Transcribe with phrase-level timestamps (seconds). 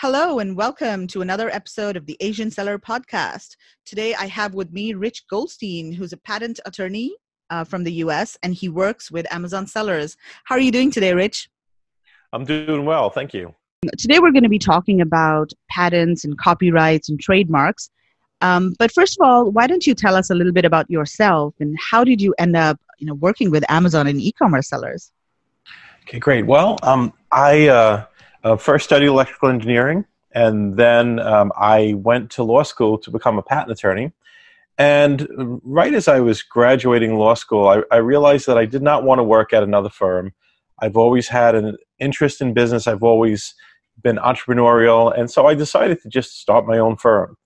[0.00, 3.56] Hello and welcome to another episode of the Asian Seller Podcast.
[3.84, 7.14] Today I have with me Rich Goldstein, who's a patent attorney
[7.50, 10.16] uh, from the US and he works with Amazon sellers.
[10.44, 11.50] How are you doing today, Rich?
[12.32, 13.54] I'm doing well, thank you.
[13.98, 17.90] Today we're going to be talking about patents and copyrights and trademarks.
[18.40, 21.52] Um, but first of all, why don't you tell us a little bit about yourself
[21.60, 25.12] and how did you end up, you know, working with Amazon and e-commerce sellers?
[26.04, 26.46] Okay, great.
[26.46, 28.06] Well, um, I uh,
[28.44, 33.38] uh, first studied electrical engineering, and then um, I went to law school to become
[33.38, 34.12] a patent attorney.
[34.78, 35.28] And
[35.62, 39.18] right as I was graduating law school, I, I realized that I did not want
[39.18, 40.32] to work at another firm.
[40.80, 42.86] I've always had an interest in business.
[42.86, 43.54] I've always
[44.02, 47.36] been entrepreneurial, and so I decided to just start my own firm.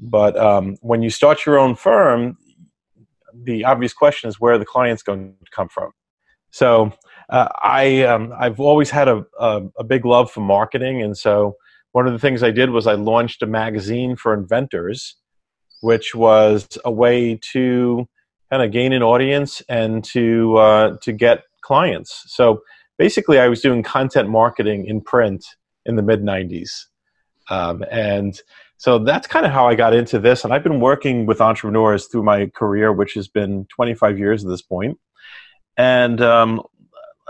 [0.00, 2.36] But um, when you start your own firm,
[3.32, 5.92] the obvious question is where the client's going to come from.
[6.50, 6.92] So
[7.32, 11.56] uh, I um, I've always had a, a, a big love for marketing, and so
[11.92, 15.16] one of the things I did was I launched a magazine for inventors,
[15.80, 18.06] which was a way to
[18.50, 22.22] kind of gain an audience and to uh, to get clients.
[22.26, 22.60] So
[22.98, 25.42] basically, I was doing content marketing in print
[25.86, 26.84] in the mid '90s,
[27.48, 28.38] um, and
[28.76, 30.44] so that's kind of how I got into this.
[30.44, 34.50] And I've been working with entrepreneurs through my career, which has been 25 years at
[34.50, 34.98] this point.
[35.76, 36.62] And um,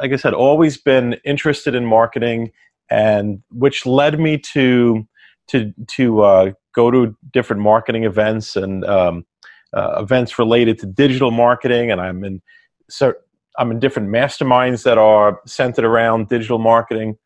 [0.01, 2.53] like I said, always been interested in marketing,
[2.91, 5.07] and which led me to
[5.49, 9.27] to to uh, go to different marketing events and um,
[9.75, 11.91] uh, events related to digital marketing.
[11.91, 12.43] And I'm in
[12.89, 13.15] so
[13.59, 17.17] I'm in different masterminds that are centered around digital marketing.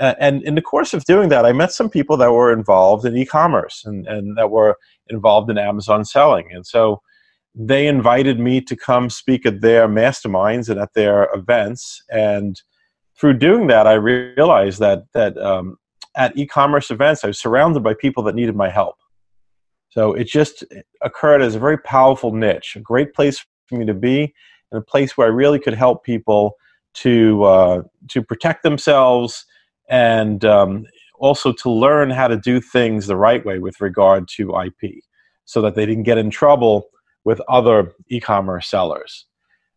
[0.00, 3.16] And in the course of doing that, I met some people that were involved in
[3.16, 4.76] e-commerce and, and that were
[5.08, 6.48] involved in Amazon selling.
[6.50, 7.00] And so
[7.54, 12.02] they invited me to come speak at their masterminds and at their events.
[12.10, 12.60] And
[13.16, 15.76] through doing that, I realized that that um,
[16.16, 18.96] at e-commerce events, I was surrounded by people that needed my help.
[19.90, 20.64] So it just
[21.02, 24.34] occurred as a very powerful niche, a great place for me to be,
[24.72, 26.56] and a place where I really could help people
[26.94, 29.44] to uh, to protect themselves
[29.88, 30.86] and um,
[31.18, 34.94] also to learn how to do things the right way with regard to IP,
[35.44, 36.88] so that they didn't get in trouble
[37.24, 39.26] with other e-commerce sellers.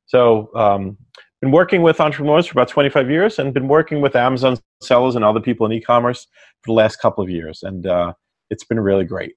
[0.05, 0.97] So, um,
[1.41, 5.23] been working with entrepreneurs for about 25 years, and been working with Amazon sellers and
[5.23, 6.25] other people in e-commerce
[6.61, 8.13] for the last couple of years, and uh,
[8.49, 9.35] it's been really great.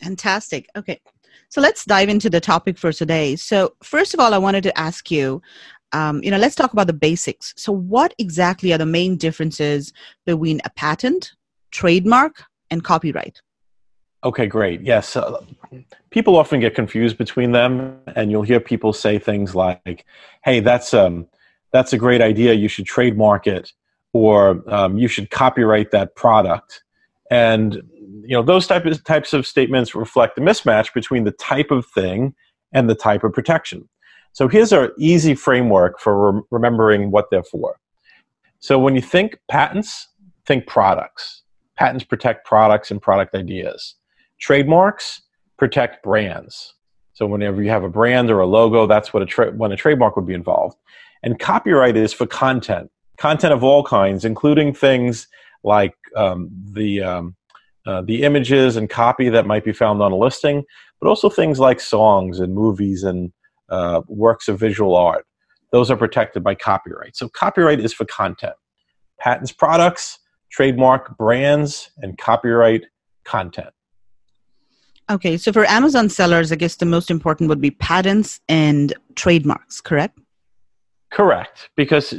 [0.00, 0.68] Fantastic.
[0.74, 1.00] Okay,
[1.48, 3.36] so let's dive into the topic for today.
[3.36, 5.42] So, first of all, I wanted to ask you.
[5.94, 7.52] Um, you know, let's talk about the basics.
[7.58, 9.92] So, what exactly are the main differences
[10.24, 11.32] between a patent,
[11.70, 13.42] trademark, and copyright?
[14.24, 14.82] Okay, great.
[14.82, 15.16] Yes.
[15.16, 15.44] Uh,
[16.10, 20.06] people often get confused between them, and you'll hear people say things like,
[20.44, 21.26] hey, that's, um,
[21.72, 22.52] that's a great idea.
[22.52, 23.72] You should trademark it,
[24.12, 26.84] or um, you should copyright that product.
[27.30, 27.82] And
[28.24, 31.86] you know those type of, types of statements reflect the mismatch between the type of
[31.86, 32.34] thing
[32.72, 33.88] and the type of protection.
[34.32, 37.78] So here's our easy framework for re- remembering what they're for.
[38.60, 40.08] So when you think patents,
[40.46, 41.42] think products.
[41.76, 43.96] Patents protect products and product ideas.
[44.42, 45.22] Trademarks
[45.56, 46.74] protect brands.
[47.12, 49.76] So whenever you have a brand or a logo, that's what a tra- when a
[49.76, 50.76] trademark would be involved.
[51.22, 55.28] And copyright is for content, content of all kinds, including things
[55.62, 57.36] like um, the um,
[57.86, 60.64] uh, the images and copy that might be found on a listing,
[61.00, 63.32] but also things like songs and movies and
[63.68, 65.24] uh, works of visual art.
[65.70, 67.16] Those are protected by copyright.
[67.16, 68.54] So copyright is for content.
[69.20, 70.18] Patents, products,
[70.50, 72.86] trademark, brands, and copyright
[73.24, 73.70] content.
[75.10, 79.80] Okay, so for Amazon sellers, I guess the most important would be patents and trademarks,
[79.80, 80.18] correct?
[81.10, 82.14] Correct, because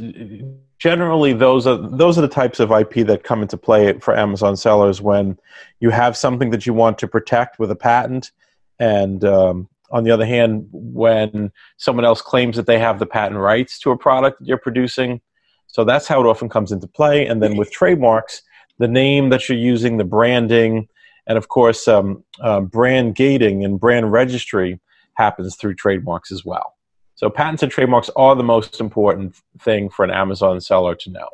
[0.77, 4.55] generally those are those are the types of IP that come into play for Amazon
[4.55, 5.39] sellers when
[5.79, 8.31] you have something that you want to protect with a patent,
[8.79, 13.39] and um, on the other hand, when someone else claims that they have the patent
[13.39, 15.22] rights to a product that you're producing.
[15.67, 17.25] So that's how it often comes into play.
[17.25, 18.41] And then with trademarks,
[18.77, 20.87] the name that you're using, the branding,
[21.28, 24.79] and of course, um, uh, brand gating and brand registry
[25.16, 26.75] happens through trademarks as well.
[27.16, 31.29] So, patents and trademarks are the most important thing for an Amazon seller to know.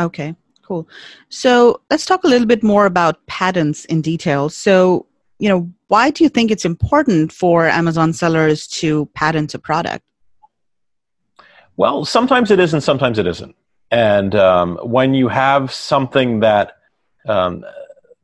[0.00, 0.88] Okay, cool.
[1.28, 4.48] So, let's talk a little bit more about patents in detail.
[4.48, 5.06] So,
[5.38, 10.04] you know, why do you think it's important for Amazon sellers to patent a product?
[11.76, 13.54] Well, sometimes it is and sometimes it isn't.
[13.90, 16.76] And um, when you have something that
[17.28, 17.64] um,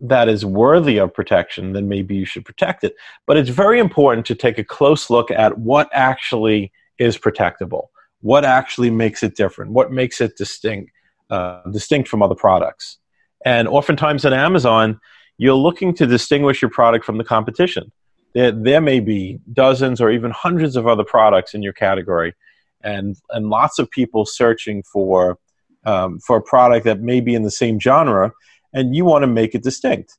[0.01, 2.95] that is worthy of protection, then maybe you should protect it.
[3.27, 7.87] But it's very important to take a close look at what actually is protectable,
[8.21, 10.93] what actually makes it different, what makes it distinct,
[11.31, 12.99] uh, distinct from other products.
[13.45, 15.01] And oftentimes on Amazon,
[15.39, 17.93] you're looking to distinguish your product from the competition.
[18.35, 22.35] There, there may be dozens or even hundreds of other products in your category,
[22.83, 25.39] and, and lots of people searching for,
[25.85, 28.33] um, for a product that may be in the same genre,
[28.77, 30.19] and you want to make it distinct.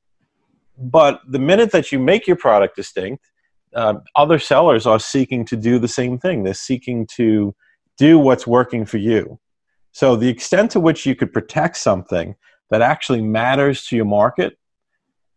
[0.77, 3.23] But the minute that you make your product distinct,
[3.75, 6.43] uh, other sellers are seeking to do the same thing.
[6.43, 7.55] They're seeking to
[7.97, 9.39] do what's working for you.
[9.91, 12.35] So the extent to which you could protect something
[12.69, 14.57] that actually matters to your market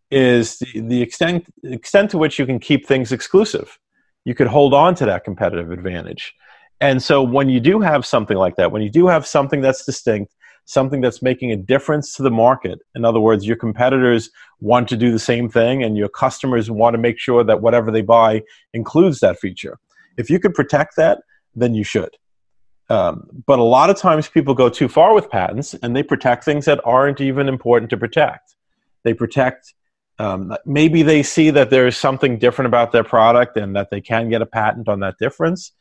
[0.09, 3.79] is the, the extent extent to which you can keep things exclusive.
[4.25, 6.33] You could hold on to that competitive advantage.
[6.79, 9.85] And so when you do have something like that, when you do have something that's
[9.85, 10.35] distinct,
[10.65, 12.79] something that's making a difference to the market.
[12.95, 14.29] In other words, your competitors
[14.59, 17.91] want to do the same thing, and your customers want to make sure that whatever
[17.91, 18.43] they buy
[18.73, 19.79] includes that feature.
[20.17, 21.19] If you could protect that,
[21.55, 22.15] then you should.
[22.89, 26.43] Um, but a lot of times people go too far with patents and they protect
[26.43, 28.55] things that aren't even important to protect.
[29.03, 29.73] They protect,
[30.19, 34.01] um, maybe they see that there is something different about their product and that they
[34.01, 35.71] can get a patent on that difference.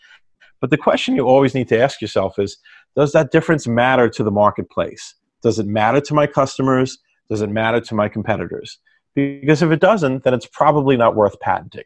[0.61, 2.59] But the question you always need to ask yourself is
[2.97, 5.15] does that difference matter to the marketplace?
[5.43, 6.99] Does it matter to my customers?
[7.29, 8.79] Does it matter to my competitors?
[9.15, 11.85] Because if it doesn't, then it's probably not worth patenting.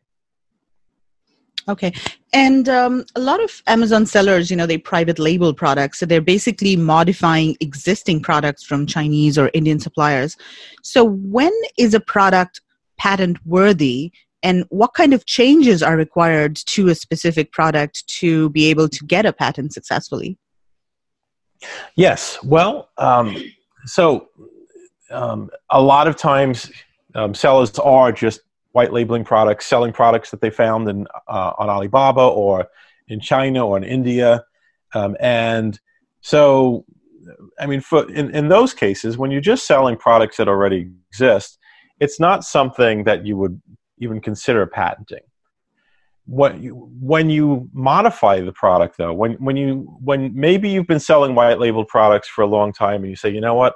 [1.66, 1.94] Okay.
[2.32, 5.98] And um, a lot of Amazon sellers, you know, they private label products.
[5.98, 10.36] So they're basically modifying existing products from Chinese or Indian suppliers.
[10.82, 12.60] So when is a product
[12.98, 14.12] patent worthy
[14.42, 19.04] and what kind of changes are required to a specific product to be able to
[19.06, 20.38] get a patent successfully?
[21.96, 22.38] Yes.
[22.42, 23.36] Well, um,
[23.84, 24.28] so
[25.10, 26.70] um, a lot of times
[27.14, 28.40] um, sellers are just
[28.72, 32.66] white labeling products, selling products that they found in, uh, on Alibaba or
[33.08, 34.44] in China or in India.
[34.94, 35.78] Um, and
[36.20, 36.84] so,
[37.60, 41.58] I mean, for, in, in those cases, when you're just selling products that already exist,
[42.00, 43.60] it's not something that you would
[43.98, 45.22] even consider patenting
[46.26, 51.00] when you, when you modify the product though when when you when maybe you've been
[51.00, 53.74] selling white labeled products for a long time and you say you know what?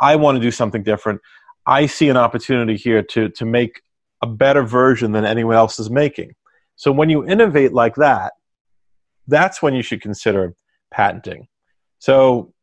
[0.00, 1.20] I want to do something different.
[1.66, 3.82] I see an opportunity here to to make
[4.22, 6.34] a better version than anyone else is making.
[6.76, 8.32] So when you innovate like that
[9.26, 10.54] that's when you should consider
[10.90, 11.48] patenting.
[11.98, 12.54] So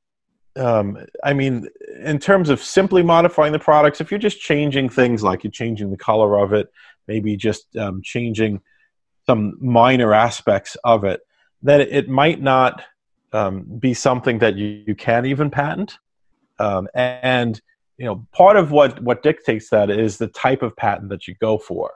[0.57, 1.67] um, i mean
[2.03, 5.91] in terms of simply modifying the products if you're just changing things like you're changing
[5.91, 6.67] the color of it
[7.09, 8.61] maybe just um, changing
[9.25, 11.22] some minor aspects of it,
[11.62, 12.83] then it might not
[13.33, 15.98] um, be something that you, you can even patent.
[16.60, 17.60] Um, and
[17.98, 21.36] you know, part of what what dictates that is the type of patent that you
[21.39, 21.92] go for.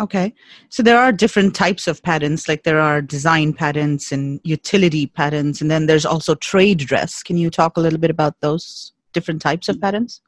[0.00, 0.32] Okay.
[0.68, 5.60] So there are different types of patents, like there are design patents and utility patents,
[5.60, 7.22] and then there's also trade dress.
[7.22, 10.20] Can you talk a little bit about those different types of patents?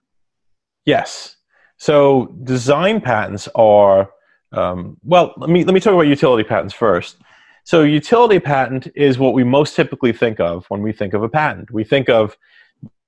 [0.84, 1.36] Yes.
[1.76, 4.10] So design patents are
[4.52, 7.18] um, well, let me let me talk about utility patents first.
[7.64, 11.28] So, utility patent is what we most typically think of when we think of a
[11.28, 11.70] patent.
[11.70, 12.36] We think of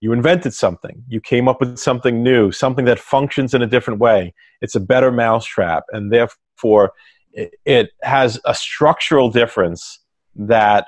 [0.01, 4.01] you invented something, you came up with something new, something that functions in a different
[4.01, 4.35] way.
[4.61, 6.93] It's a better mousetrap, and therefore
[7.33, 10.01] it, it has a structural difference
[10.37, 10.87] that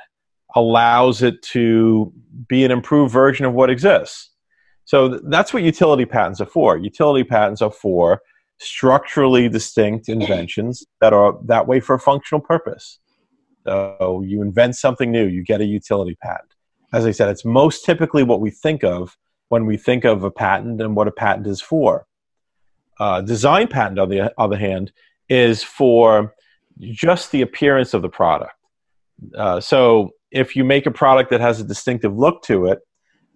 [0.54, 2.12] allows it to
[2.48, 4.30] be an improved version of what exists.
[4.84, 6.76] So that's what utility patents are for.
[6.76, 8.20] Utility patents are for
[8.58, 12.98] structurally distinct inventions that are that way for a functional purpose.
[13.66, 16.50] So you invent something new, you get a utility patent.
[16.92, 19.16] As I said, it's most typically what we think of
[19.48, 22.06] when we think of a patent and what a patent is for.
[23.00, 24.92] Uh, design patent, on the other hand,
[25.28, 26.34] is for
[26.80, 28.54] just the appearance of the product.
[29.36, 32.80] Uh, so if you make a product that has a distinctive look to it,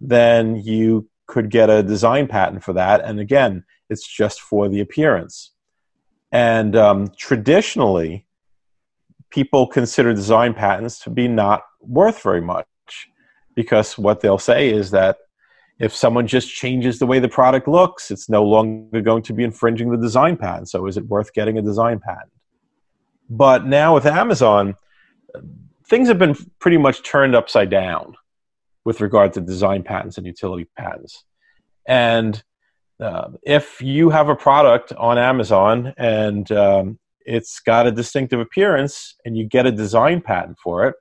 [0.01, 3.01] then you could get a design patent for that.
[3.05, 5.52] And again, it's just for the appearance.
[6.33, 8.26] And um, traditionally,
[9.30, 12.66] people consider design patents to be not worth very much
[13.54, 15.18] because what they'll say is that
[15.78, 19.45] if someone just changes the way the product looks, it's no longer going to be
[19.45, 20.68] infringing the design patent.
[20.68, 22.33] So is it worth getting a design patent?
[23.30, 24.75] But now with Amazon,
[25.87, 28.14] things have been pretty much turned upside down
[28.85, 31.25] with regard to design patents and utility patents.
[31.87, 32.42] And
[33.00, 39.14] uh, if you have a product on Amazon and um, it's got a distinctive appearance
[39.25, 40.97] and you get a design patent for it,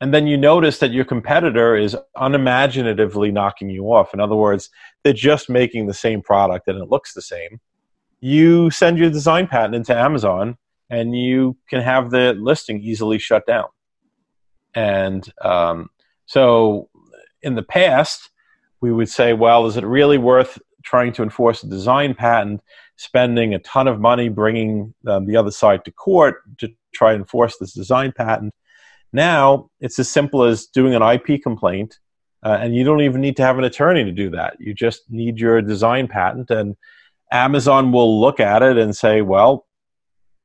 [0.00, 4.14] and then you notice that your competitor is unimaginatively knocking you off.
[4.14, 4.70] In other words,
[5.04, 7.60] they're just making the same product and it looks the same.
[8.20, 10.56] You send your design patent into Amazon
[10.88, 13.66] and you can have the listing easily shut down.
[14.74, 15.90] And um,
[16.26, 16.88] so
[17.42, 18.30] in the past,
[18.80, 22.62] we would say, well, is it really worth trying to enforce a design patent,
[22.96, 27.20] spending a ton of money bringing um, the other side to court to try and
[27.20, 28.54] enforce this design patent?
[29.12, 31.98] Now it's as simple as doing an IP complaint,
[32.44, 34.56] uh, and you don't even need to have an attorney to do that.
[34.60, 36.76] You just need your design patent, and
[37.32, 39.66] Amazon will look at it and say, well,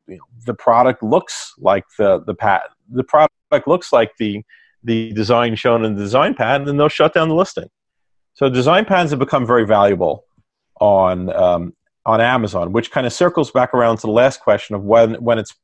[0.08, 2.72] you know, the product looks like the the patent.
[2.90, 4.44] The product looks like the
[4.84, 7.70] the design shown in the design patent, and they'll shut down the listing.
[8.34, 10.25] So design patents have become very valuable
[10.80, 11.74] on um,
[12.06, 15.40] on Amazon, which kind of circles back around to the last question of when when
[15.40, 15.56] it's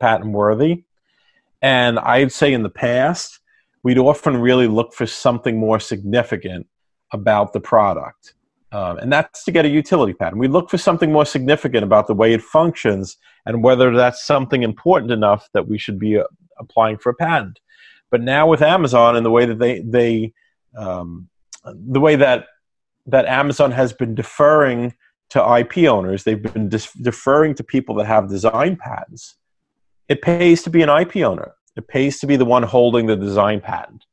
[0.00, 0.84] patent worthy.
[1.62, 3.40] And I'd say in the past,
[3.82, 6.66] we'd often really look for something more significant
[7.12, 8.34] about the product.
[8.72, 10.38] Um, and that's to get a utility patent.
[10.38, 14.62] We look for something more significant about the way it functions and whether that's something
[14.62, 16.24] important enough that we should be uh,
[16.58, 17.60] applying for a patent.
[18.10, 20.32] But now with Amazon and the way that they they
[20.76, 21.28] um,
[21.64, 22.46] the way that
[23.06, 24.94] that Amazon has been deferring
[25.30, 29.36] to IP owners, they've been dis- deferring to people that have design patents.
[30.08, 31.52] It pays to be an IP owner.
[31.76, 34.04] It pays to be the one holding the design patent.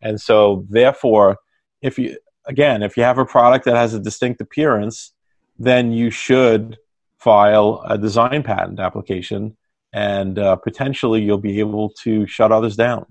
[0.00, 1.38] And so, therefore,
[1.82, 2.16] if you
[2.46, 5.12] again, if you have a product that has a distinct appearance,
[5.58, 6.78] then you should
[7.18, 9.56] file a design patent application,
[9.92, 13.06] and uh, potentially you'll be able to shut others down.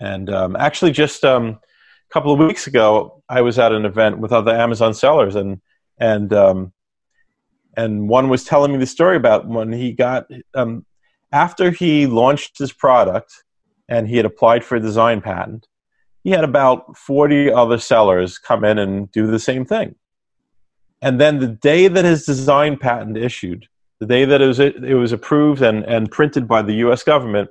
[0.00, 1.60] And um, actually, just um,
[2.12, 5.60] couple of weeks ago, I was at an event with other Amazon sellers, and
[5.98, 6.72] and um,
[7.76, 10.84] and one was telling me the story about when he got um,
[11.32, 13.32] after he launched his product
[13.88, 15.66] and he had applied for a design patent.
[16.22, 19.94] He had about forty other sellers come in and do the same thing.
[21.00, 23.66] And then the day that his design patent issued,
[23.98, 27.02] the day that it was it was approved and, and printed by the U.S.
[27.02, 27.48] government,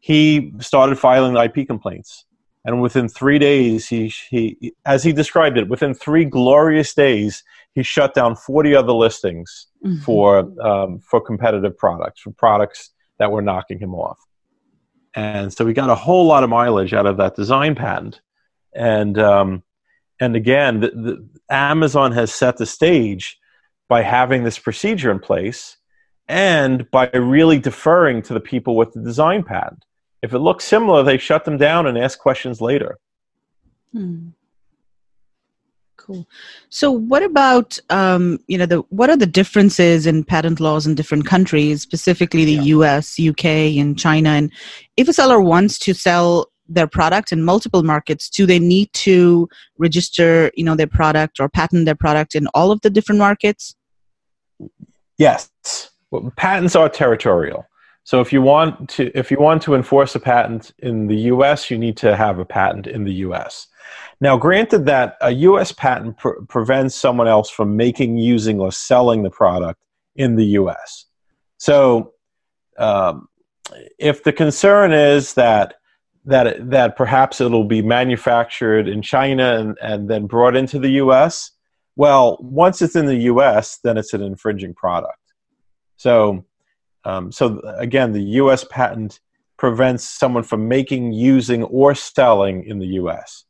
[0.00, 2.24] he started filing IP complaints
[2.64, 7.42] and within three days he, he as he described it within three glorious days
[7.74, 10.00] he shut down 40 other listings mm-hmm.
[10.02, 14.18] for um, for competitive products for products that were knocking him off.
[15.14, 18.20] And so we got a whole lot of mileage out of that design patent.
[18.74, 19.62] And um,
[20.20, 23.38] and again the, the, amazon has set the stage
[23.88, 25.76] by having this procedure in place
[26.26, 29.84] and by really deferring to the people with the design patent
[30.24, 32.98] if it looks similar, they shut them down and ask questions later.
[33.92, 34.28] Hmm.
[35.98, 36.26] Cool.
[36.70, 40.94] So, what about um, you know the what are the differences in patent laws in
[40.94, 42.74] different countries, specifically the yeah.
[42.76, 44.30] U.S., U.K., and China?
[44.30, 44.50] And
[44.96, 49.48] if a seller wants to sell their product in multiple markets, do they need to
[49.76, 53.74] register you know their product or patent their product in all of the different markets?
[55.18, 55.50] Yes,
[56.10, 57.66] well, patents are territorial.
[58.04, 61.70] So if you want to if you want to enforce a patent in the US,
[61.70, 63.66] you need to have a patent in the US.
[64.20, 69.22] Now, granted that a US patent pr- prevents someone else from making, using, or selling
[69.22, 69.80] the product
[70.16, 71.06] in the US.
[71.56, 72.12] So
[72.78, 73.28] um,
[73.98, 75.74] if the concern is that
[76.26, 81.52] that that perhaps it'll be manufactured in China and, and then brought into the US,
[81.96, 85.18] well, once it's in the US, then it's an infringing product.
[85.96, 86.44] So
[87.04, 88.64] um, so again, the U.S.
[88.70, 89.20] patent
[89.56, 93.44] prevents someone from making, using, or selling in the U.S.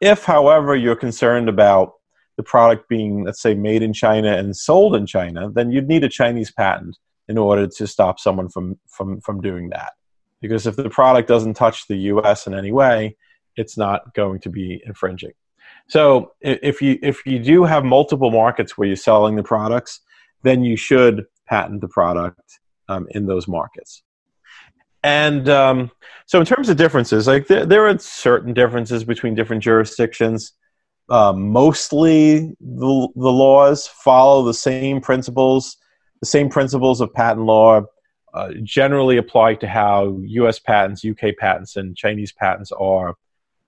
[0.00, 1.94] If, however, you're concerned about
[2.36, 6.04] the product being, let's say, made in China and sold in China, then you'd need
[6.04, 6.96] a Chinese patent
[7.28, 9.92] in order to stop someone from, from, from doing that.
[10.40, 13.16] Because if the product doesn't touch the US in any way,
[13.56, 15.32] it's not going to be infringing.
[15.88, 20.00] So if you if you do have multiple markets where you're selling the products,
[20.42, 24.02] then you should patent the product um, in those markets.
[25.02, 25.90] And um,
[26.26, 30.52] so, in terms of differences, like there, there, are certain differences between different jurisdictions.
[31.08, 35.76] Uh, mostly, the, the laws follow the same principles.
[36.20, 37.82] The same principles of patent law
[38.34, 40.58] uh, generally apply to how U.S.
[40.58, 41.32] patents, U.K.
[41.32, 43.14] patents, and Chinese patents are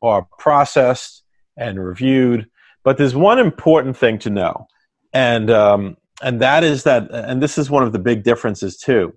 [0.03, 1.23] are processed
[1.57, 2.49] and reviewed.
[2.83, 4.67] But there's one important thing to know,
[5.13, 9.17] and um, and that is that, and this is one of the big differences too,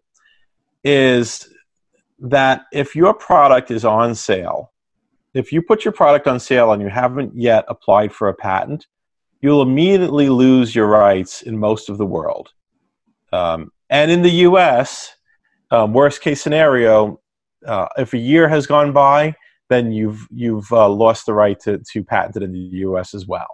[0.83, 1.50] is
[2.19, 4.72] that if your product is on sale,
[5.33, 8.88] if you put your product on sale and you haven't yet applied for a patent,
[9.41, 12.50] you'll immediately lose your rights in most of the world.
[13.31, 15.15] Um, and in the US,
[15.72, 17.19] um, worst case scenario,
[17.65, 19.36] uh, if a year has gone by,
[19.69, 23.25] then you've you've uh, lost the right to, to patent it in the US as
[23.25, 23.48] well.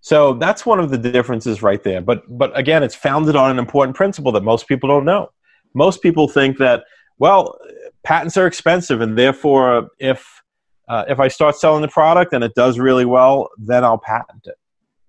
[0.00, 2.00] So that's one of the differences right there.
[2.00, 5.30] But but again, it's founded on an important principle that most people don't know.
[5.74, 6.84] Most people think that
[7.18, 7.58] well,
[8.02, 10.42] patents are expensive, and therefore, if
[10.88, 14.46] uh, if I start selling the product and it does really well, then I'll patent
[14.46, 14.56] it.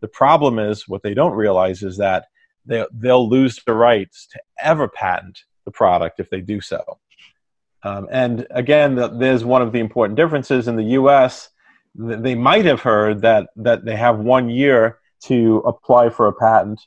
[0.01, 2.25] The problem is what they don't realize is that
[2.65, 6.99] they, they'll lose the rights to ever patent the product if they do so.
[7.83, 11.49] Um, and again, the, there's one of the important differences in the U.S.
[11.95, 16.79] They might have heard that that they have one year to apply for a patent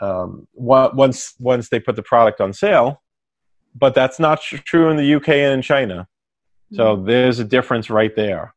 [0.00, 3.02] um, once once they put the product on sale,
[3.74, 6.08] but that's not true in the UK and in China.
[6.72, 7.06] So mm-hmm.
[7.06, 8.54] there's a difference right there.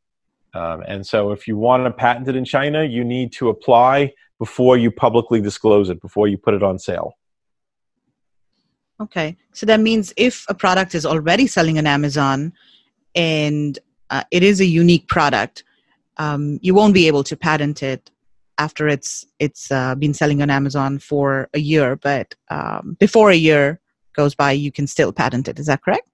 [0.54, 4.14] Um, and so if you want to patent it in China, you need to apply
[4.40, 7.14] before you publicly disclose it, before you put it on sale.
[9.00, 9.38] Okay.
[9.54, 12.54] So that means if a product is already selling on Amazon
[13.14, 13.78] and
[14.10, 15.64] uh, it is a unique product,
[16.18, 18.12] um, you won't be able to patent it
[18.58, 21.96] after it's it's uh, been selling on Amazon for a year.
[21.96, 23.80] But um, before a year
[24.14, 25.60] goes by, you can still patent it.
[25.60, 26.10] Is that correct?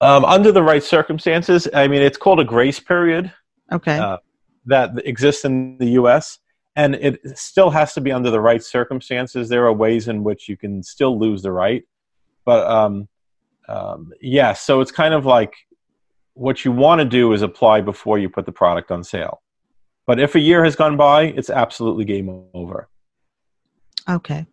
[0.00, 3.32] Um, under the right circumstances, I mean, it's called a grace period.
[3.72, 3.98] Okay.
[3.98, 4.18] Uh,
[4.66, 6.38] that exists in the U.S
[6.76, 9.48] and it still has to be under the right circumstances.
[9.48, 11.84] There are ways in which you can still lose the right,
[12.44, 13.08] but um,
[13.68, 14.52] um, yeah.
[14.54, 15.54] So it's kind of like
[16.34, 19.40] what you want to do is apply before you put the product on sale.
[20.06, 22.88] But if a year has gone by, it's absolutely game over.
[24.08, 24.46] Okay.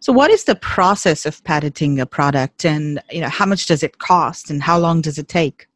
[0.00, 3.82] So what is the process of patenting a product and you know how much does
[3.82, 5.66] it cost and how long does it take?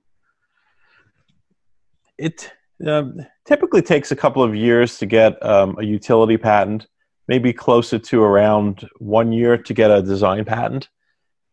[2.17, 2.51] It
[2.87, 6.87] um, typically takes a couple of years to get um, a utility patent,
[7.29, 10.89] maybe closer to around one year to get a design patent.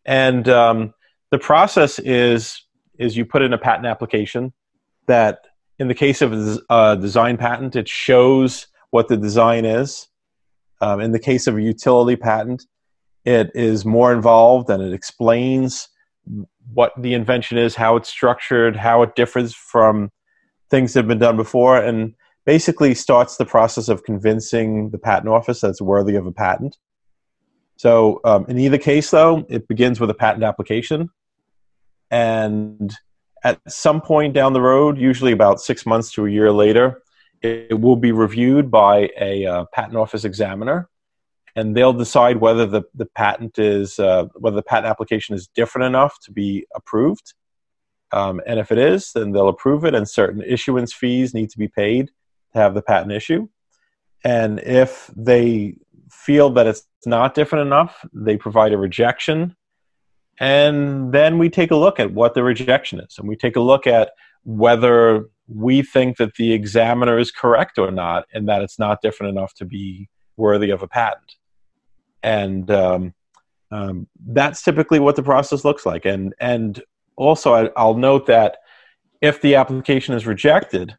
[0.06, 0.94] And um,
[1.32, 2.67] the process is
[3.00, 4.54] is you put in a patent application
[5.08, 5.48] that,
[5.80, 6.34] in the case of
[6.70, 10.08] a design patent, it shows what the design is.
[10.82, 12.66] Um, in the case of a utility patent,
[13.26, 15.90] it is more involved and it explains
[16.74, 20.12] what the invention is, how it's structured, how it differs from
[20.70, 22.14] things that have been done before and
[22.46, 26.78] basically starts the process of convincing the patent office that it's worthy of a patent.
[27.76, 31.10] So, um, in either case, though, it begins with a patent application.
[32.10, 32.94] And
[33.44, 37.02] at some point down the road, usually about six months to a year later,
[37.42, 40.90] it, will be reviewed by a uh, patent office examiner.
[41.56, 45.86] And they'll decide whether the, the patent is, uh, whether the patent application is different
[45.86, 47.34] enough to be approved
[48.12, 51.58] um, and if it is, then they'll approve it, and certain issuance fees need to
[51.58, 52.08] be paid
[52.54, 53.48] to have the patent issue.
[54.24, 55.76] And if they
[56.10, 59.56] feel that it's not different enough, they provide a rejection.
[60.40, 63.18] And then we take a look at what the rejection is.
[63.18, 64.12] And we take a look at
[64.44, 69.36] whether we think that the examiner is correct or not, and that it's not different
[69.36, 71.36] enough to be worthy of a patent.
[72.22, 73.14] And um,
[73.72, 76.06] um, that's typically what the process looks like.
[76.06, 76.82] And, and
[77.16, 78.58] also, I, I'll note that
[79.22, 80.96] if the application is rejected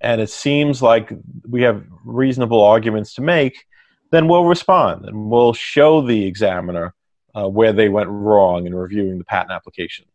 [0.00, 1.12] and it seems like
[1.48, 3.64] we have reasonable arguments to make,
[4.12, 6.94] then we'll respond and we'll show the examiner
[7.36, 10.06] uh, where they went wrong in reviewing the patent application.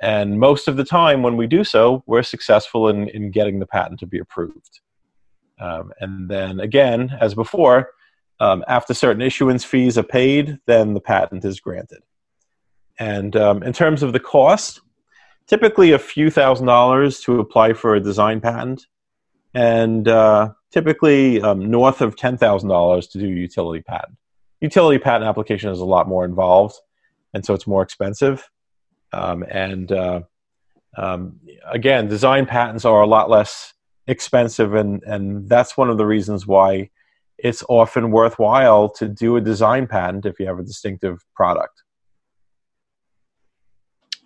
[0.00, 3.66] And most of the time, when we do so, we're successful in, in getting the
[3.66, 4.80] patent to be approved.
[5.60, 7.90] Um, and then again, as before,
[8.40, 12.02] um, after certain issuance fees are paid, then the patent is granted.
[13.00, 14.80] And um, in terms of the cost,
[15.46, 18.86] typically a few thousand dollars to apply for a design patent,
[19.54, 24.16] and uh, typically um, north of ten thousand dollars to do a utility patent.
[24.60, 26.76] Utility patent application is a lot more involved,
[27.34, 28.48] and so it's more expensive.
[29.12, 30.20] Um, and uh,
[30.96, 31.38] um,
[31.70, 33.72] again, design patents are a lot less
[34.06, 36.90] expensive, and and that's one of the reasons why
[37.38, 41.82] it's often worthwhile to do a design patent if you have a distinctive product.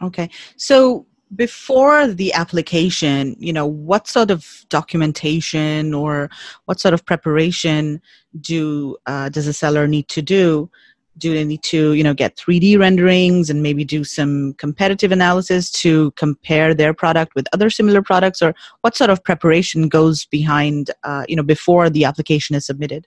[0.02, 0.30] Okay.
[0.56, 6.30] So before the application, you know, what sort of documentation or
[6.66, 8.00] what sort of preparation
[8.40, 10.70] do uh, does a seller need to do?
[11.18, 15.70] Do they need to, you know, get 3D renderings and maybe do some competitive analysis
[15.72, 20.90] to compare their product with other similar products, or what sort of preparation goes behind,
[21.04, 23.06] uh, you know, before the application is submitted?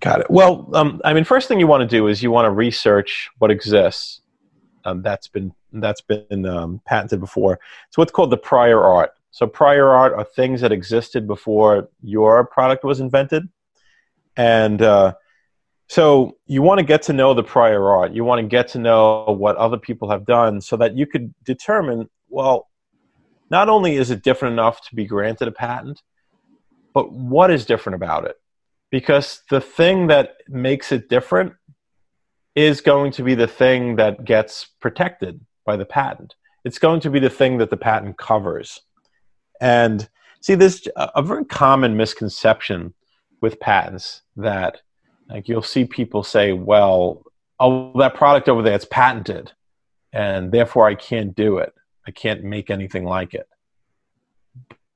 [0.00, 0.30] Got it.
[0.30, 3.30] Well, um, I mean, first thing you want to do is you want to research
[3.38, 4.20] what exists
[4.84, 7.60] um, that's been that's been um, patented before.
[7.88, 9.12] It's what's called the prior art.
[9.30, 13.48] So prior art are things that existed before your product was invented,
[14.36, 15.14] and uh,
[15.88, 18.12] so you want to get to know the prior art.
[18.12, 21.34] You want to get to know what other people have done, so that you could
[21.44, 22.68] determine well,
[23.50, 26.02] not only is it different enough to be granted a patent,
[26.92, 28.36] but what is different about it?
[28.90, 31.54] Because the thing that makes it different
[32.54, 36.34] is going to be the thing that gets protected by the patent.
[36.64, 38.80] It's going to be the thing that the patent covers.
[39.60, 40.08] And
[40.40, 42.94] see, there's a very common misconception
[43.42, 44.80] with patents that
[45.28, 47.22] like you'll see people say, well,
[47.60, 49.52] oh, that product over there, it's patented,
[50.10, 51.74] and therefore I can't do it.
[52.06, 53.46] I can't make anything like it.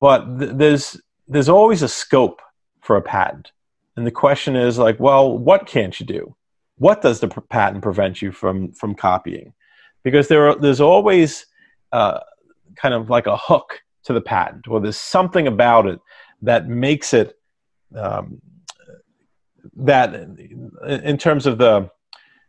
[0.00, 2.40] But th- there's there's always a scope
[2.80, 3.52] for a patent,
[3.96, 6.34] and the question is like, well, what can't you do?
[6.76, 9.52] What does the patent prevent you from from copying?
[10.02, 11.46] Because there are, there's always
[11.92, 12.20] uh,
[12.76, 16.00] kind of like a hook to the patent, or there's something about it
[16.42, 17.34] that makes it
[17.96, 18.40] um,
[19.76, 20.14] that
[20.86, 21.90] in terms of the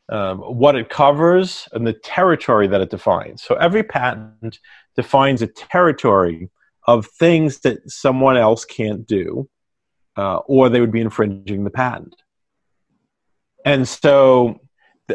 [0.09, 3.41] um, what it covers and the territory that it defines.
[3.41, 4.59] So every patent
[4.95, 6.49] defines a territory
[6.87, 9.49] of things that someone else can't do,
[10.17, 12.15] uh, or they would be infringing the patent.
[13.65, 14.59] And so,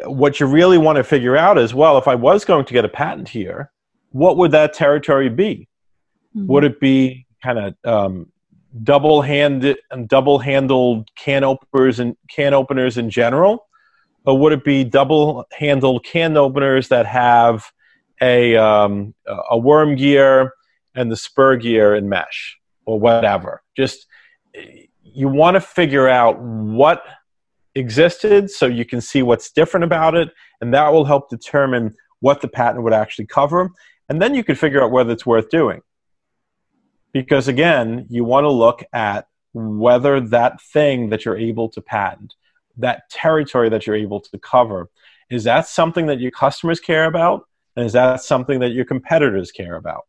[0.04, 2.84] what you really want to figure out is well, if I was going to get
[2.84, 3.70] a patent here,
[4.10, 5.68] what would that territory be?
[6.36, 6.46] Mm-hmm.
[6.46, 8.32] Would it be kind of um,
[8.82, 13.66] double handed double handled can openers and can openers in general
[14.24, 17.70] or would it be double handled can openers that have
[18.20, 19.14] a um,
[19.50, 20.52] a worm gear
[20.94, 24.06] and the spur gear in mesh or whatever just
[25.02, 27.02] you want to figure out what
[27.78, 32.40] existed so you can see what's different about it and that will help determine what
[32.40, 33.70] the patent would actually cover
[34.08, 35.80] and then you can figure out whether it's worth doing
[37.12, 42.34] because again, you want to look at whether that thing that you're able to patent,
[42.76, 44.90] that territory that you're able to cover,
[45.30, 47.46] is that something that your customers care about?
[47.76, 50.06] And is that something that your competitors care about?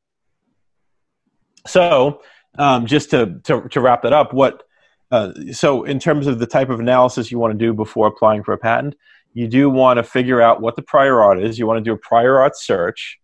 [1.67, 2.21] So,
[2.57, 4.63] um, just to, to, to, wrap that up, what
[5.11, 8.43] uh, so in terms of the type of analysis you want to do before applying
[8.43, 8.95] for a patent,
[9.33, 11.57] you do want to figure out what the prior art is.
[11.57, 13.19] You want to do a prior art search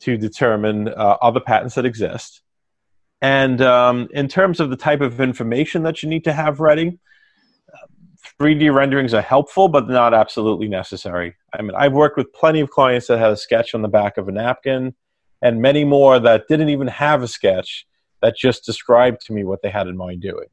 [0.00, 2.42] to determine uh, other patents that exist.
[3.20, 6.98] And um, in terms of the type of information that you need to have ready,
[8.40, 11.34] 3D renderings are helpful, but not absolutely necessary.
[11.52, 14.16] I mean, I've worked with plenty of clients that had a sketch on the back
[14.16, 14.94] of a napkin,
[15.42, 17.86] and many more that didn't even have a sketch
[18.22, 20.46] that just described to me what they had in mind doing.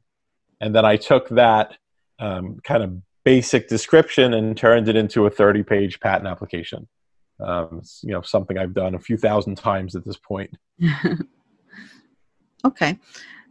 [0.60, 1.76] And then I took that
[2.18, 6.88] um, kind of basic description and turned it into a 30 page patent application.
[7.44, 10.56] Um, you know, something I've done a few thousand times at this point.
[12.66, 12.98] Okay.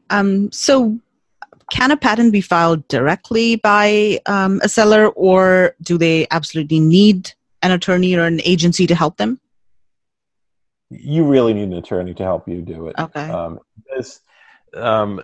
[0.10, 1.00] Um, so,
[1.72, 7.32] can a patent be filed directly by um, a seller, or do they absolutely need
[7.63, 9.39] an attorney or an agency to help them?
[10.91, 12.96] You really need an attorney to help you do it.
[13.00, 13.30] Okay.
[13.30, 13.60] Um,
[13.96, 14.20] this,
[14.76, 15.22] um,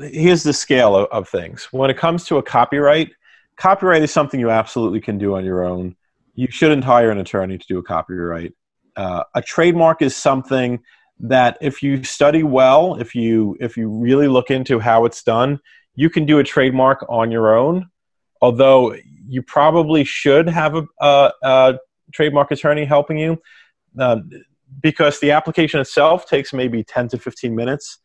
[0.00, 1.68] here's the scale of, of things.
[1.72, 3.10] When it comes to a copyright,
[3.56, 5.96] copyright is something you absolutely can do on your own.
[6.34, 8.52] You shouldn't hire an attorney to do a copyright.
[8.96, 10.80] Uh, a trademark is something
[11.18, 15.58] that if you study well, if you if you really look into how it's done,
[15.94, 17.88] you can do a trademark on your own.
[18.42, 18.94] Although
[19.26, 21.78] you probably should have a, a, a
[22.12, 23.40] trademark attorney helping you,
[23.98, 24.18] uh,
[24.82, 27.98] because the application itself takes maybe ten to fifteen minutes.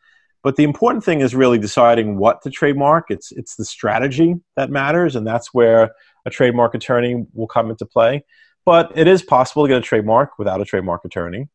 [0.43, 3.05] But the important thing is really deciding what to trademark.
[3.09, 5.91] It's it's the strategy that matters, and that's where
[6.25, 8.23] a trademark attorney will come into play.
[8.65, 11.49] But it is possible to get a trademark without a trademark attorney.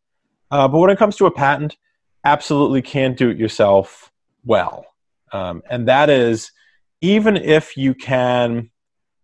[0.51, 1.77] Uh, but when it comes to a patent,
[2.25, 4.13] absolutely can't do it yourself
[4.45, 4.87] well.
[5.33, 6.51] Um, and that is,
[7.01, 8.71] even if you can,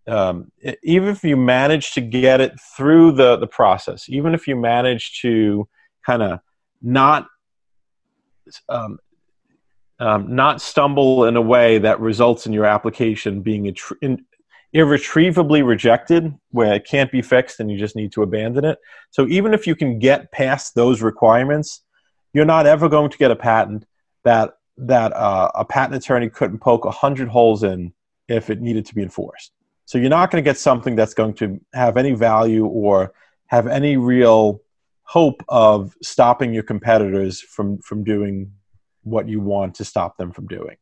[0.06, 0.50] um,
[0.82, 5.20] even if you manage to get it through the, the process, even if you manage
[5.22, 5.68] to
[6.04, 6.40] kind of
[6.80, 7.26] not
[8.68, 8.98] um,
[10.00, 14.24] um, not stumble in a way that results in your application being in,
[14.72, 18.78] irretrievably rejected where it can't be fixed and you just need to abandon it.
[19.10, 21.82] So even if you can get past those requirements,
[22.32, 23.86] you're not ever going to get a patent
[24.24, 27.92] that that uh, a patent attorney couldn't poke a hundred holes in
[28.28, 29.52] if it needed to be enforced.
[29.84, 33.12] So you're not going to get something that's going to have any value or
[33.48, 34.62] have any real
[35.02, 38.50] hope of stopping your competitors from from doing
[39.02, 40.76] what you want to stop them from doing.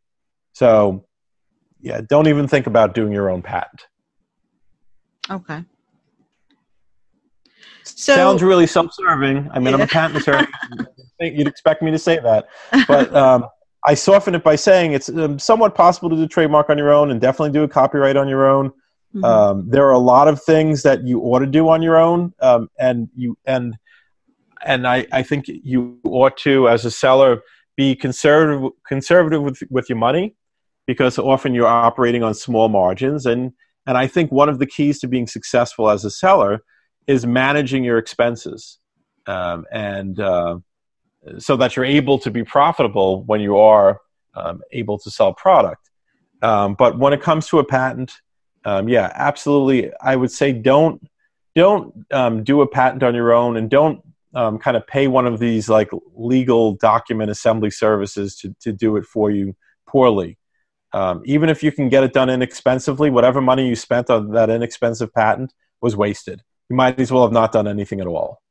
[0.52, 1.06] So
[1.80, 3.86] yeah, don't even think about doing your own patent.
[5.30, 5.64] Okay.
[7.84, 9.50] So, Sounds really self-serving.
[9.52, 9.74] I mean, yeah.
[9.74, 10.48] I'm a patent attorney.
[11.20, 12.46] You'd expect me to say that,
[12.86, 13.46] but um,
[13.84, 17.10] I soften it by saying it's um, somewhat possible to do trademark on your own,
[17.10, 18.70] and definitely do a copyright on your own.
[19.14, 19.24] Mm-hmm.
[19.24, 22.32] Um, there are a lot of things that you ought to do on your own,
[22.40, 23.76] um, and you and
[24.62, 27.42] and I, I think you ought to, as a seller,
[27.82, 30.26] be conservative conservative with with your money
[30.90, 33.42] because often you're operating on small margins and
[33.86, 36.54] and I think one of the keys to being successful as a seller
[37.06, 38.78] is managing your expenses.
[39.26, 40.56] um, and uh,
[41.38, 44.00] so that you're able to be profitable when you are
[44.34, 45.90] um, able to sell product.
[46.42, 48.12] Um, but when it comes to a patent,
[48.64, 49.90] um, yeah, absolutely.
[50.00, 51.06] I would say don't
[51.54, 54.00] don't um, do a patent on your own, and don't
[54.34, 58.96] um, kind of pay one of these like legal document assembly services to to do
[58.96, 60.38] it for you poorly.
[60.92, 64.50] Um, even if you can get it done inexpensively, whatever money you spent on that
[64.50, 66.42] inexpensive patent was wasted.
[66.68, 68.42] You might as well have not done anything at all.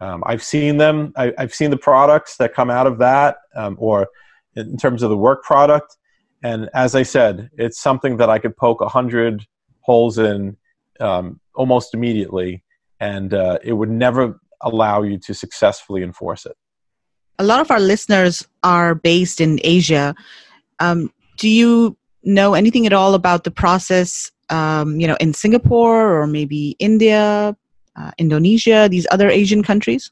[0.00, 1.12] Um, I've seen them.
[1.16, 4.08] I, have seen the products that come out of that, um, or
[4.54, 5.96] in terms of the work product.
[6.42, 9.44] And as I said, it's something that I could poke a hundred
[9.80, 10.56] holes in
[11.00, 12.62] um, almost immediately,
[13.00, 16.56] and uh, it would never allow you to successfully enforce it.
[17.38, 20.14] A lot of our listeners are based in Asia.
[20.80, 26.20] Um, do you know anything at all about the process, um, you know, in Singapore
[26.20, 27.56] or maybe India,
[27.96, 30.10] uh, Indonesia, these other Asian countries?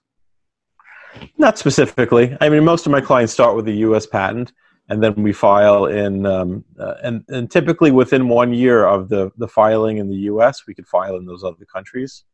[1.39, 2.37] Not specifically.
[2.41, 4.07] I mean, most of my clients start with a U.S.
[4.07, 4.53] patent,
[4.89, 9.31] and then we file in, um, uh, and and typically within one year of the
[9.37, 12.25] the filing in the U.S., we could file in those other countries,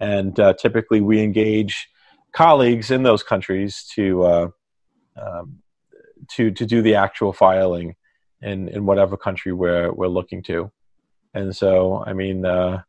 [0.00, 1.88] and uh, typically we engage
[2.32, 4.48] colleagues in those countries to uh,
[5.20, 5.58] um,
[6.30, 7.94] to to do the actual filing
[8.42, 10.70] in in whatever country we're we're looking to,
[11.34, 12.44] and so I mean.
[12.44, 12.82] Uh,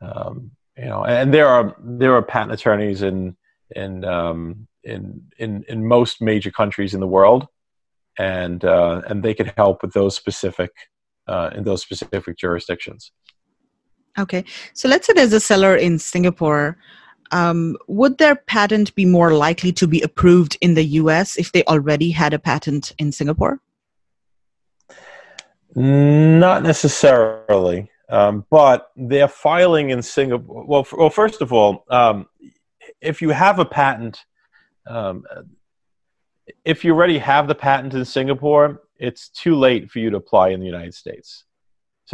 [0.00, 3.36] um, you know, and there are there are patent attorneys in
[3.74, 7.46] in um, in in in most major countries in the world,
[8.18, 10.72] and uh, and they can help with those specific
[11.28, 13.12] uh, in those specific jurisdictions.
[14.18, 16.76] Okay, so let's say there's a seller in Singapore.
[17.32, 21.36] Um, would their patent be more likely to be approved in the U.S.
[21.36, 23.60] if they already had a patent in Singapore?
[25.74, 27.90] Not necessarily.
[28.08, 30.64] Um, but they're filing in Singapore.
[30.66, 32.26] Well, well first of all, um,
[33.00, 34.24] if you have a patent,
[34.86, 35.24] um,
[36.64, 40.50] if you already have the patent in Singapore, it's too late for you to apply
[40.50, 41.44] in the United States.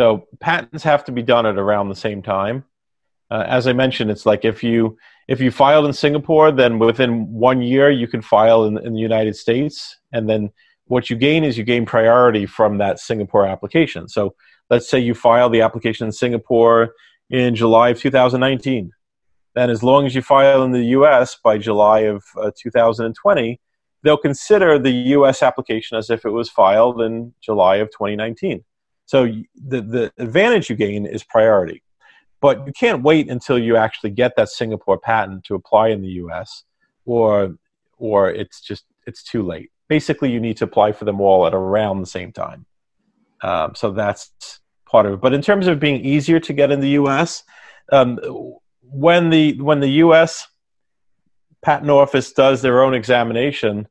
[0.01, 2.65] So patents have to be done at around the same time.
[3.31, 4.97] Uh, as I mentioned, it's like if you
[5.29, 8.99] if you filed in Singapore, then within one year you can file in, in the
[8.99, 10.53] United States, and then
[10.87, 14.09] what you gain is you gain priority from that Singapore application.
[14.09, 14.35] So
[14.71, 16.95] let's say you file the application in Singapore
[17.29, 18.93] in July of 2019.
[19.55, 23.61] Then, as long as you file in the US by July of uh, 2020,
[24.03, 28.65] they'll consider the US application as if it was filed in July of 2019.
[29.11, 31.83] So, the, the advantage you gain is priority.
[32.41, 36.13] But you can't wait until you actually get that Singapore patent to apply in the
[36.25, 36.63] US,
[37.07, 37.57] or,
[37.99, 39.73] or it's just it's too late.
[39.89, 42.67] Basically, you need to apply for them all at around the same time.
[43.43, 44.31] Um, so that's
[44.87, 45.21] part of it.
[45.21, 47.43] But in terms of being easier to get in the U.S.,
[47.91, 48.21] um,
[48.83, 50.47] when the when the U.S.
[51.63, 53.89] Patent Office does their own examination,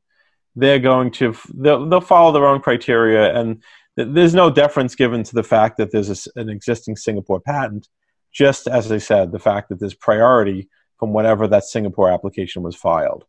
[0.56, 3.62] they're going to they'll, they'll follow their own criteria, and
[3.96, 7.88] there's no deference given to the fact that there's a, an existing Singapore patent.
[8.32, 12.76] Just as I said, the fact that there's priority from whenever that Singapore application was
[12.76, 13.24] filed.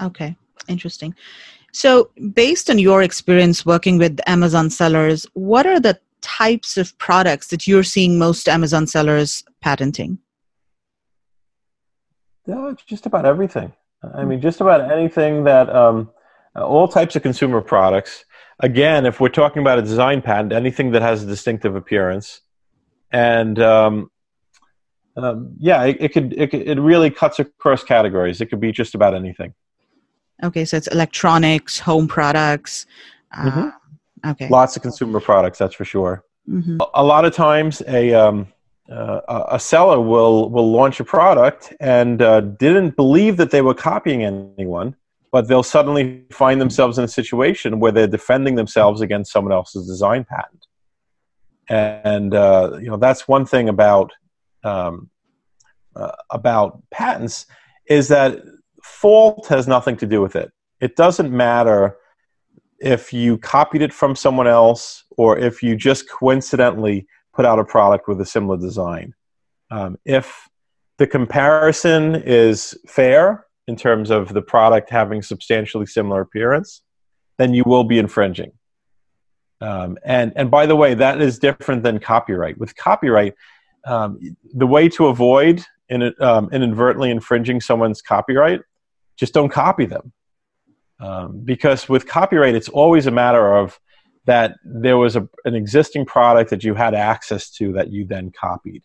[0.00, 0.36] Okay,
[0.68, 1.14] interesting.
[1.72, 7.48] So, based on your experience working with Amazon sellers, what are the types of products
[7.48, 10.18] that you're seeing most Amazon sellers patenting?
[12.46, 13.72] Yeah, just about everything.
[14.14, 16.10] I mean, just about anything that, um,
[16.54, 18.24] all types of consumer products.
[18.60, 22.40] Again, if we're talking about a design patent, anything that has a distinctive appearance.
[23.10, 24.10] And um,
[25.16, 28.40] um, yeah, it, it, could, it, it really cuts across categories.
[28.40, 29.54] It could be just about anything.
[30.42, 32.86] Okay, so it's electronics, home products.
[33.36, 34.30] Uh, mm-hmm.
[34.30, 34.48] Okay.
[34.48, 36.24] Lots of consumer products, that's for sure.
[36.48, 36.78] Mm-hmm.
[36.80, 38.48] A, a, lot of times, a um,
[38.90, 43.74] uh, a seller will will launch a product and uh, didn't believe that they were
[43.74, 44.94] copying anyone,
[45.34, 49.84] but they'll suddenly find themselves in a situation where they're defending themselves against someone else's
[49.84, 50.64] design patent.
[51.68, 54.12] And uh, you know that's one thing about
[54.62, 55.10] um,
[55.96, 57.46] uh, about patents
[57.88, 58.44] is that
[58.84, 60.52] fault has nothing to do with it.
[60.80, 61.96] It doesn't matter
[62.78, 67.64] if you copied it from someone else or if you just coincidentally put out a
[67.64, 69.14] product with a similar design.
[69.72, 70.48] Um, if
[70.98, 76.82] the comparison is fair in terms of the product having substantially similar appearance,
[77.38, 78.52] then you will be infringing.
[79.60, 82.58] Um, and and by the way, that is different than copyright.
[82.58, 83.34] With copyright,
[83.86, 84.18] um,
[84.52, 88.60] the way to avoid in, um, inadvertently infringing someone's copyright
[89.16, 90.12] just don't copy them.
[91.00, 93.78] Um, because with copyright, it's always a matter of
[94.26, 98.30] that there was a, an existing product that you had access to that you then
[98.30, 98.82] copied.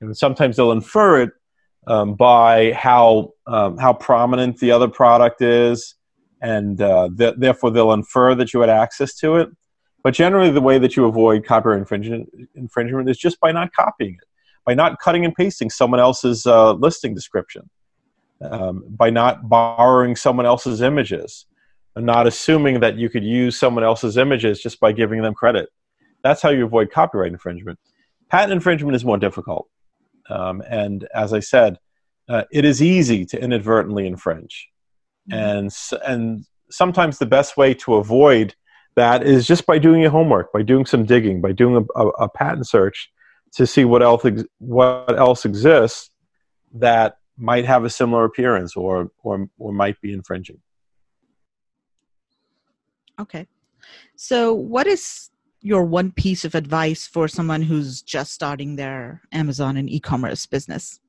[0.00, 1.30] And sometimes they'll infer it
[1.86, 5.94] um, by how um, how prominent the other product is,
[6.40, 9.48] and uh, th- therefore they'll infer that you had access to it.
[10.02, 14.14] But generally, the way that you avoid copyright infringement, infringement is just by not copying
[14.14, 14.28] it,
[14.66, 17.70] by not cutting and pasting someone else's uh, listing description,
[18.42, 21.46] um, by not borrowing someone else's images,
[21.96, 25.68] and not assuming that you could use someone else's images just by giving them credit.
[26.22, 27.78] That's how you avoid copyright infringement.
[28.30, 29.68] Patent infringement is more difficult.
[30.28, 31.78] Um, and as I said,
[32.28, 34.68] uh, it is easy to inadvertently infringe.
[35.30, 35.38] Mm-hmm.
[35.38, 38.54] And, and sometimes the best way to avoid
[38.96, 42.08] that is just by doing your homework, by doing some digging, by doing a, a,
[42.20, 43.10] a patent search
[43.54, 46.10] to see what else, ex- what else exists
[46.74, 50.60] that might have a similar appearance or, or, or might be infringing.
[53.18, 53.46] Okay.
[54.16, 55.30] So, what is
[55.64, 61.00] your one piece of advice for someone who's just starting their Amazon and e-commerce business?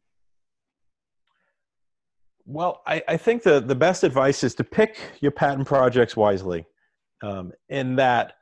[2.45, 6.65] Well, I, I think the, the best advice is to pick your patent projects wisely.
[7.21, 8.33] Um, in that,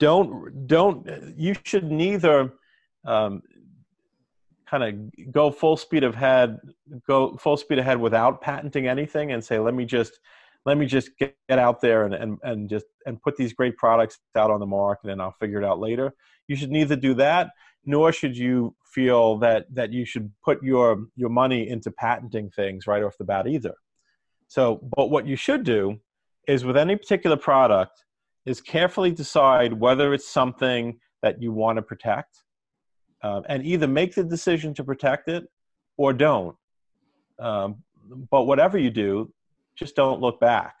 [0.00, 1.06] don't don't
[1.36, 2.52] you should neither
[3.06, 3.42] um,
[4.68, 6.58] kind of go full speed ahead,
[7.06, 10.18] go full speed ahead without patenting anything, and say, let me just
[10.66, 13.76] let me just get, get out there and, and, and just and put these great
[13.76, 16.12] products out on the market and I'll figure it out later.
[16.48, 17.50] You should neither do that
[17.84, 22.86] nor should you feel that that you should put your your money into patenting things
[22.86, 23.74] right off the bat either.
[24.48, 26.00] So, but what you should do
[26.48, 28.04] is with any particular product
[28.46, 32.42] is carefully decide whether it's something that you want to protect
[33.22, 35.44] um, and either make the decision to protect it
[35.96, 36.56] or don't.
[37.38, 37.76] Um,
[38.30, 39.32] but whatever you do,
[39.80, 40.76] just don't look back.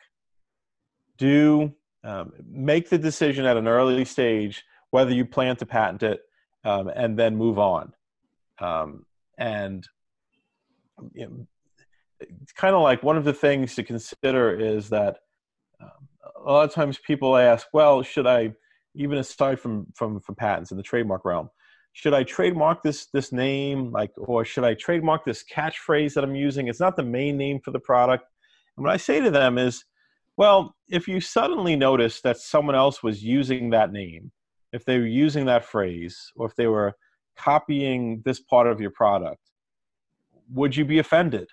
[1.16, 1.72] Do
[2.04, 6.20] um, make the decision at an early stage whether you plan to patent it
[6.64, 7.92] um, and then move on.
[8.58, 9.06] Um,
[9.38, 9.88] and
[11.14, 11.46] you know,
[12.20, 15.18] it's kind of like one of the things to consider is that
[15.80, 16.08] um,
[16.44, 18.52] a lot of times people ask, well, should I,
[18.94, 21.48] even aside from, from, from patents in the trademark realm,
[21.92, 26.36] should I trademark this this name like or should I trademark this catchphrase that I'm
[26.36, 26.68] using?
[26.68, 28.24] It's not the main name for the product.
[28.76, 29.84] And what I say to them is,
[30.36, 34.32] well, if you suddenly notice that someone else was using that name,
[34.72, 36.94] if they were using that phrase, or if they were
[37.36, 39.40] copying this part of your product,
[40.52, 41.48] would you be offended?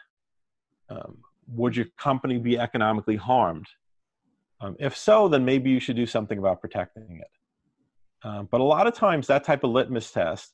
[0.90, 3.68] Um, would your company be economically harmed?
[4.62, 8.28] Um, if so, then maybe you should do something about protecting it.
[8.28, 10.54] Um, but a lot of times, that type of litmus test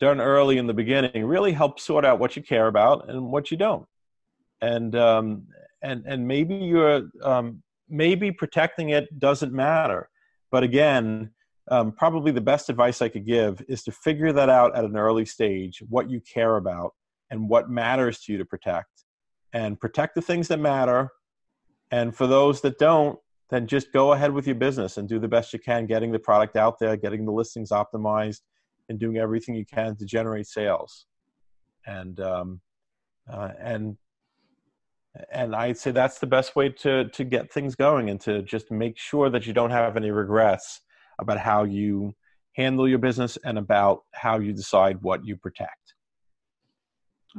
[0.00, 3.50] done early in the beginning really helps sort out what you care about and what
[3.50, 3.86] you don't.
[4.60, 5.46] And um,
[5.82, 10.08] and and maybe you're um, maybe protecting it doesn't matter.
[10.50, 11.30] But again
[11.70, 14.96] um, probably the best advice i could give is to figure that out at an
[14.96, 16.92] early stage what you care about
[17.30, 19.04] and what matters to you to protect.
[19.54, 21.10] And protect the things that matter.
[21.90, 23.18] And for those that don't
[23.50, 26.18] then just go ahead with your business and do the best you can getting the
[26.18, 28.40] product out there getting the listings optimized
[28.88, 31.06] and doing everything you can to generate sales.
[31.86, 32.60] And um,
[33.30, 33.96] uh, and
[35.30, 38.70] and I'd say that's the best way to to get things going and to just
[38.70, 40.80] make sure that you don't have any regrets
[41.18, 42.14] about how you
[42.54, 45.94] handle your business and about how you decide what you protect.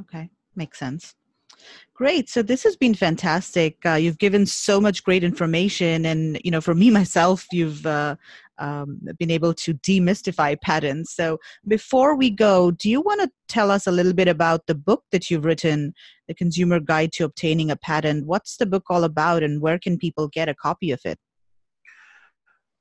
[0.00, 1.14] Okay, makes sense.
[1.94, 2.28] Great.
[2.28, 3.78] So this has been fantastic.
[3.86, 8.16] Uh, you've given so much great information, and you know, for me myself, you've uh,
[8.58, 11.14] um, been able to demystify patents.
[11.14, 11.38] So
[11.68, 15.04] before we go, do you want to tell us a little bit about the book
[15.12, 15.94] that you've written,
[16.26, 18.26] "The Consumer Guide to Obtaining a Patent"?
[18.26, 21.18] What's the book all about, and where can people get a copy of it?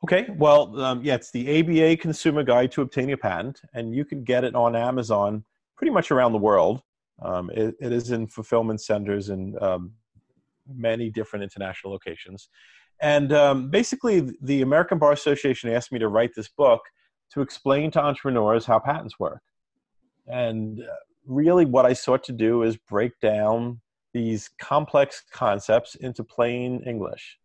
[0.04, 4.04] Okay, well, um, yeah, it's the ABA Consumer Guide to Obtaining a Patent, and you
[4.04, 5.46] can get it on Amazon
[5.78, 6.82] pretty much around the world.
[7.22, 9.94] Um, it, it is in fulfillment centers in um,
[10.68, 12.50] many different international locations.
[13.02, 16.82] And um, basically, the American Bar Association asked me to write this book
[17.34, 19.42] to explain to entrepreneurs how patents work.
[20.28, 20.86] And uh,
[21.26, 23.82] really, what I sought to do is break down
[24.14, 27.38] these complex concepts into plain English.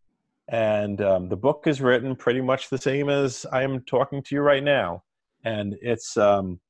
[0.48, 4.34] And um, the book is written pretty much the same as I am talking to
[4.34, 5.02] you right now.
[5.44, 6.60] And it's um,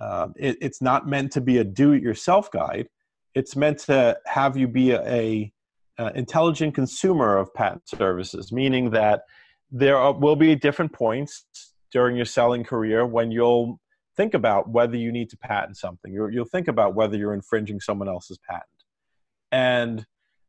[0.00, 2.88] uh, it, it's not meant to be a do-it-yourself guide.
[3.34, 5.52] It's meant to have you be a, a,
[5.98, 9.22] a intelligent consumer of patent services, meaning that
[9.70, 11.44] there are, will be different points
[11.92, 13.78] during your selling career when you'll
[14.16, 16.12] think about whether you need to patent something.
[16.12, 18.64] you you'll think about whether you're infringing someone else's patent.
[19.52, 20.06] And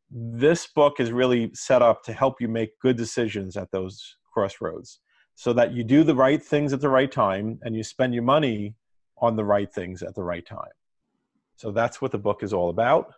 [0.10, 4.99] this book is really set up to help you make good decisions at those crossroads
[5.36, 8.24] so that you do the right things at the right time and you spend your
[8.24, 8.76] money
[9.22, 10.72] on the right things at the right time.
[11.56, 13.14] So that's what the book is all about.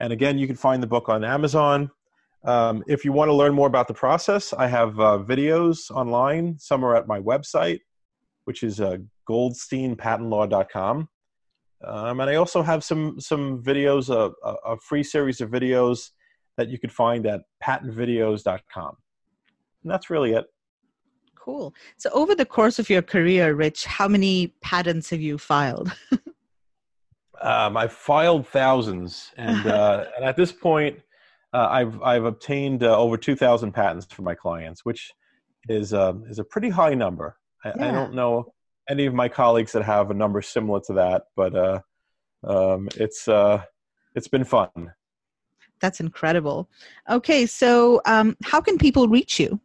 [0.00, 1.90] And again, you can find the book on Amazon.
[2.44, 6.56] Um, if you want to learn more about the process, I have uh, videos online.
[6.58, 7.80] Some are at my website,
[8.44, 8.98] which is uh,
[9.28, 11.08] goldsteinpatentlaw.com.
[11.84, 14.32] Um, and I also have some some videos, a,
[14.66, 16.10] a, free series of videos
[16.56, 18.96] that you could find at patentvideos.com.
[19.82, 20.46] And that's really it.
[21.48, 21.74] Cool.
[21.96, 25.90] So, over the course of your career, Rich, how many patents have you filed?
[27.40, 31.00] um, I've filed thousands, and uh, and at this point,
[31.54, 35.10] uh, I've I've obtained uh, over two thousand patents for my clients, which
[35.70, 37.38] is uh, is a pretty high number.
[37.64, 37.88] I, yeah.
[37.88, 38.52] I, don't know
[38.90, 41.80] any of my colleagues that have a number similar to that, but uh,
[42.44, 43.62] um, it's uh,
[44.14, 44.92] it's been fun.
[45.80, 46.68] That's incredible.
[47.08, 49.58] Okay, so um, how can people reach you?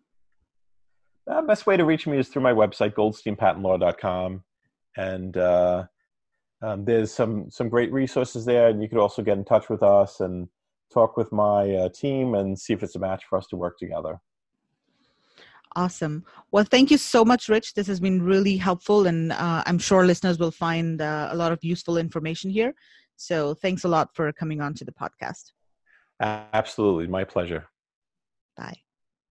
[1.26, 4.44] The best way to reach me is through my website, goldsteinpatentlaw.com.
[4.98, 5.86] And uh,
[6.62, 8.68] um, there's some, some great resources there.
[8.68, 10.48] And you could also get in touch with us and
[10.94, 13.78] talk with my uh, team and see if it's a match for us to work
[13.80, 14.20] together.
[15.76, 16.24] Awesome.
[16.52, 17.74] Well, thank you so much, Rich.
[17.74, 21.52] This has been really helpful, and uh, I'm sure listeners will find uh, a lot
[21.52, 22.76] of useful information here.
[23.16, 25.52] So, thanks a lot for coming on to the podcast.
[26.20, 27.08] Absolutely.
[27.08, 27.66] My pleasure.
[28.56, 28.78] Bye.